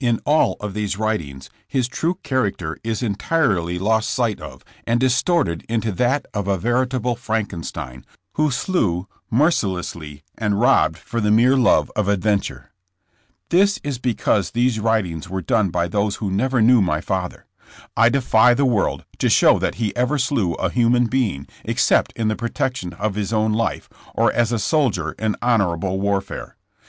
In 0.00 0.18
all 0.26 0.56
of 0.58 0.74
these 0.74 0.96
writings 0.98 1.48
his 1.68 1.86
true 1.86 2.18
character 2.24 2.76
is 2.82 3.04
entirely 3.04 3.78
lost 3.78 4.10
sight 4.10 4.40
of 4.40 4.64
and 4.84 4.98
distorted 4.98 5.64
into 5.68 5.92
that 5.92 6.26
of 6.34 6.48
a 6.48 6.58
veritable 6.58 7.14
Frankenstein 7.14 8.04
who 8.32 8.50
slew 8.50 9.06
mercilessly 9.30 10.24
and 10.36 10.58
robbed 10.58 10.98
for 10.98 11.20
the 11.20 11.30
mere 11.30 11.56
love 11.56 11.88
of 11.94 12.08
adventure. 12.08 12.72
This 13.50 13.78
is 13.84 13.98
because 13.98 14.50
these 14.50 14.80
writings 14.80 15.28
were 15.28 15.40
done 15.40 15.70
by 15.70 15.86
those 15.86 16.16
who 16.16 16.32
never 16.32 16.60
knew 16.60 16.82
my 16.82 17.00
father. 17.00 17.46
I 17.96 18.08
defy 18.08 18.54
the 18.54 18.64
world 18.66 19.04
to 19.18 19.28
show 19.30 19.60
that 19.60 19.76
he 19.76 19.94
ever 19.94 20.18
slew 20.18 20.54
a 20.54 20.68
human 20.68 21.06
being 21.06 21.46
except 21.64 22.12
in 22.16 22.26
the 22.26 22.34
protection 22.34 22.92
of 22.94 23.14
his 23.14 23.32
own 23.32 23.52
life, 23.52 23.88
or 24.16 24.32
as 24.32 24.50
a 24.50 24.58
soldier 24.58 25.12
in 25.12 25.36
hon 25.40 25.60
orable 25.60 26.00
warfare. 26.00 26.56